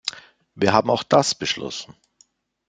[0.55, 1.95] Wir haben auch das beschlossen.